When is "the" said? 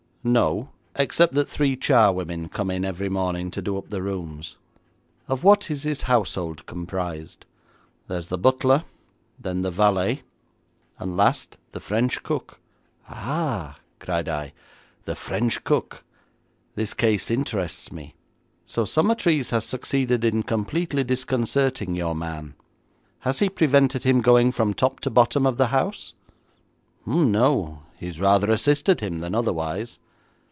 3.89-4.03, 8.27-8.37, 9.63-9.71, 11.71-11.79, 15.05-15.15, 25.57-25.69